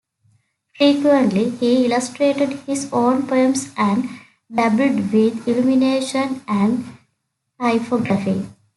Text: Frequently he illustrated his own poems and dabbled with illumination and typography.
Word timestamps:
Frequently 0.77 1.51
he 1.51 1.85
illustrated 1.85 2.53
his 2.65 2.89
own 2.91 3.27
poems 3.27 3.71
and 3.77 4.09
dabbled 4.51 5.13
with 5.13 5.47
illumination 5.47 6.41
and 6.47 6.83
typography. 7.59 8.47